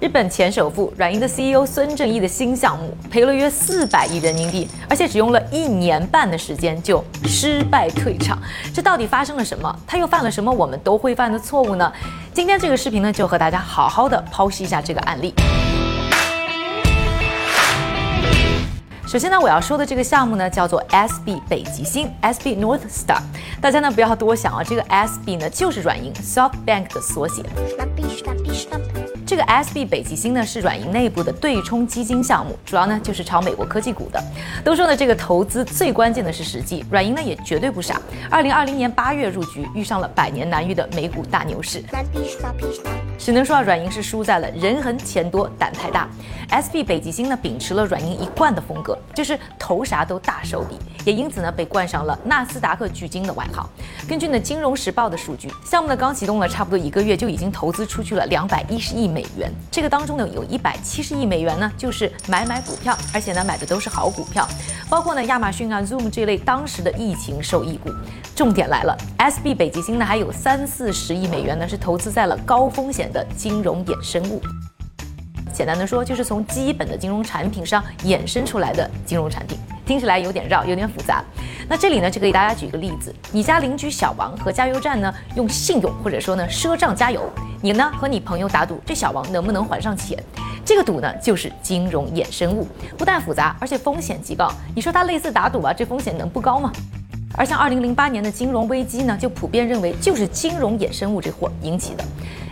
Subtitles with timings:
[0.00, 8.38] 日本前首富软银的 CEO 孙正义的新项目赔了约四百亿人民币，而且只用了一年半的时间就失败退场。
[8.72, 9.78] 这到底发生了什么？
[9.86, 11.92] 他又犯了什么我们都会犯的错误呢？
[12.32, 15.34] 今天这个视频呢，就和大家好好的剖析一下这个案例。
[19.06, 23.20] 首先呢，我要说的这个项目呢，叫做 SB 北极星 （SB North Star）。
[23.60, 27.42] 大家呢不要多想啊，这个 SB 呢就是软银 SoftBank 的缩写。
[29.30, 34.20] 这个 SB 北极星呢是软银内部的对冲基金项目，主要呢就是炒美国科技股的。
[34.64, 38.02] 都说呢这个投资最关键的是时机，软银呢也绝对不傻。
[38.28, 41.80] 二零二零年八月入局，遇上了百年难遇的美股大牛市。
[43.20, 46.08] 只能说啊，软银是输在了人狠钱多胆太大。
[46.48, 53.68] SB 北极星呢秉持了软银一贯的风格，就是投啥都大手笔，也因此呢被冠上了纳斯达克巨鲸的外号。
[54.08, 59.20] 根据呢《金融时报》的数据，项目呢刚启动了差不多一个月，就已经投资出去了两百一十亿美。
[59.36, 64.48] 元，这个当中呢有一百七十亿美元呢，就是买买股票，而且呢买的都是好股票，
[64.88, 67.90] 包括呢亚马逊啊、Zoom 这类当时的疫情受益股。
[68.34, 74.40] 重点来了，SB 北极星呢还有三四十亿美元呢是投资在了高风险的金融衍生物。
[75.52, 79.58] 简单的说，就是从基本的金融产品上衍生出来的金融产品。
[79.84, 81.24] 听起来有点绕，有点复杂。
[81.68, 87.28] 那这里呢，就给大家举一个例子：你家邻居小王和加油站呢用信用或者说呢赊账加油，
[87.60, 90.16] 你呢和你朋友打赌，这小王能不能还上钱？
[90.64, 94.48] 这个赌呢就是金融衍生物，不但复杂，而且风险极高。
[94.74, 96.72] 你说它类似打赌吧，这风险能不高吗？
[97.34, 102.04] 而像2008年的金融危机呢，就普遍认为就是金融衍生物这货引起的。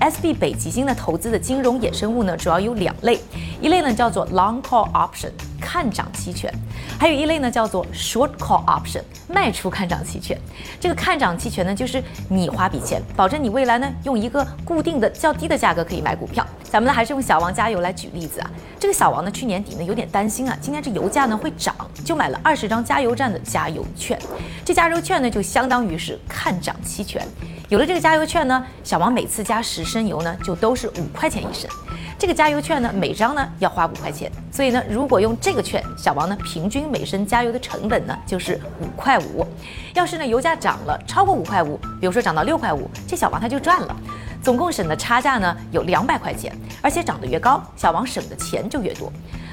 [0.00, 3.20] SB 北极星的投资的金融衍生物呢，主要有两类，
[3.60, 5.30] 一类呢叫做 Long Call Option。
[5.60, 6.52] 看涨期权，
[6.98, 10.36] 还有一类呢，叫做 short call option，卖出看涨期权。
[10.80, 16.44] 这个看涨期权呢，就是你花笔钱，保证你未来呢用一个固定的较低的价格可以买股票。
[16.64, 18.50] 咱们呢还是用小王加油来举例子啊。
[18.80, 24.18] 这个小王呢去年底呢有点担心啊，今年这油价呢会涨，就买了二十张加油站的加油券。
[24.64, 27.24] 这加油券呢就相当于是看涨期权。
[27.70, 31.70] 有了这个加油券呢，小王每次加十升油呢就都是五块钱一升。
[32.18, 39.46] 这个加油券呢，每张呢要花五块钱，所以呢，如果用这个券，小王呢平均每升加油的成本呢就是五块五。
[39.94, 43.96] 要是呢油价涨了超过五块五，比如说涨到六块五，这小王他就赚了，
[44.42, 49.12] 总共省的差价呢有两百块钱，而且涨得越高，小王省的钱就越多。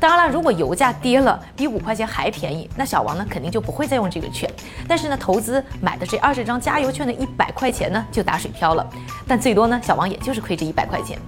[0.00, 4.48] 当然了，如果油价跌了比五块钱还便宜，那小王呢肯定就不会再用这个券。
[4.86, 8.86] 但是呢，投资买的这二十张加油券的一百块钱呢就打水漂了，
[9.26, 11.18] 但最多呢小王也就是亏这一百块钱。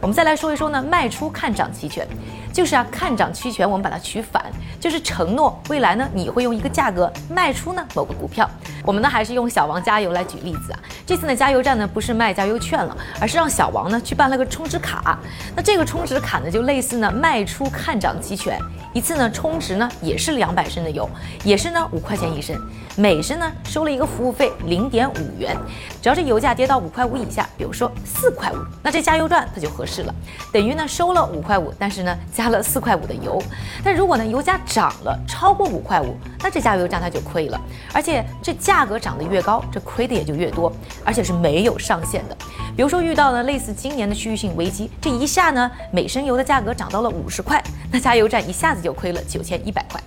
[0.00, 2.06] 我们再来说一说呢，卖出看涨期权，
[2.52, 4.44] 就是啊，看涨期权我们把它取反，
[4.78, 8.48] 就是承诺未来呢你会用一个价格卖出呢某个股票。
[8.84, 15.18] 我们呢还是用小王加油来举例子啊，这次呢加油站呢不是卖加油券了，而是让小王呢去办了个充值卡。
[15.54, 18.58] 那这个充值卡呢就类似呢卖出看涨期权。
[18.92, 21.08] 一次呢充值呢也是两百升的油，
[21.44, 22.60] 也是呢五块钱一升，
[22.96, 25.56] 每升呢收了一个服务费零点五元。
[26.02, 30.14] 只要这油价跌到五块五以下，比如说四块五，那这加油站它就合适了，
[30.52, 33.40] 等于呢收了五块五，但是呢加了四块五的油。
[33.84, 37.60] 但如果呢油价涨了超过五块五，那这加油站它就亏了，
[37.92, 40.72] 而且这价格涨得越高，这亏的也就越多，
[41.04, 42.36] 而且是没有上限的。
[42.80, 48.80] 比如说遇到了类似今年的区域性危机，这一下呢每升油的价格涨到了五十块，那加油站一下子。
[48.80, 50.00] 就亏了九千一百块，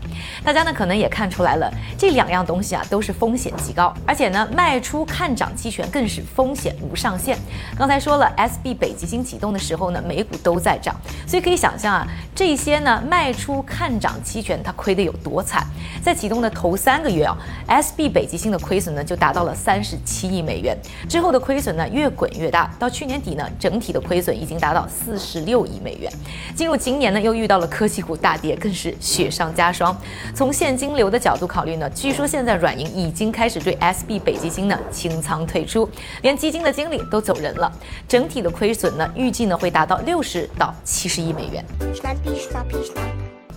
[0.44, 7.38] 大家呢可能也看出来了，这两样东西啊都是风险极高，而且呢卖出看涨期权更是风险无上限。
[7.78, 10.96] 刚才说了，SB 北极星启动的时候呢，美股都在涨，
[11.28, 15.64] 所以可以想象啊，这些呢卖出看涨期权它亏的有多惨。
[16.02, 20.76] 在启动的头三个月啊，SB 北极星的亏损呢就达到了三十七亿美元，
[21.08, 26.12] 之后的亏损呢越滚越大到去年底呢整体的亏损已经达到四十六亿美元。
[26.56, 28.54] 进入今年呢又遇到了科技股大跌。
[28.64, 29.94] 更是雪上加霜。
[30.34, 35.90] 从现金流的角度考虑呢，据说现在软银已经开始对 SB 北极星呢清仓退出，
[36.22, 37.70] 连基金的经理都走人了。
[38.08, 41.66] 整体的亏损呢，预计呢会达到六十到七十亿美元。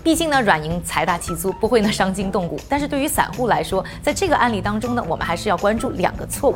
[0.07, 2.57] 毕竟呢，软银财大气粗，不会呢伤筋动骨。
[2.69, 6.55] 但是对于散户来说，在这个案例当中呢，我们还是要关注两个错误。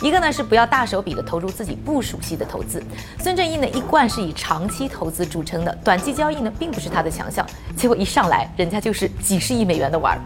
[0.00, 2.82] 一个呢是不要大手笔的投入自己不熟悉的投资。
[3.18, 7.46] 孙正义呢一贯是以长期投资著称的，短期交易呢并不是他的强项。
[7.76, 10.20] 结果一上来，人家就是几十亿美元的玩儿。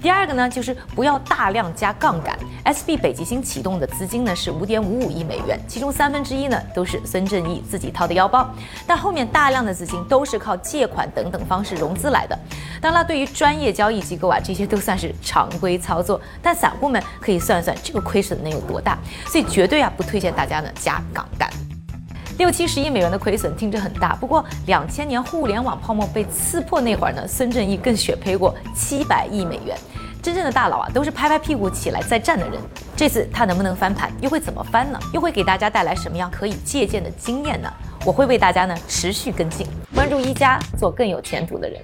[0.00, 2.34] 第二个呢就是不要大量加杠杆。
[2.64, 8.48] SB 北极星启动的资金呢是五点五五亿美元，其中三分之一呢都是孙正义自己掏的腰包，
[8.86, 12.10] 但后面大量的资金都是靠借款等等方式融资。
[12.10, 12.38] 来的，
[12.80, 16.20] 当然，对于专业交易机构啊，这些都算是常规操作。
[16.40, 18.96] 但散户们可以算算这个亏损能有多大，
[19.26, 21.50] 所以绝对啊不推荐大家呢加杠杆。
[22.38, 29.76] 六七十亿美元的亏损听着很大，不过两千年互联网泡沫被刺破那会儿呢，孙正义更血赔过七百亿美元。
[30.24, 32.58] 真正的大佬啊，都是拍拍屁股起来再战的人。
[32.96, 34.98] 这次他能不能翻盘，又会怎么翻呢？
[35.12, 37.70] 又会给大家带来什么样可以借鉴的经验呢？
[38.06, 41.78] 我会为大家呢持续跟进，关注一加，做更有前途的人。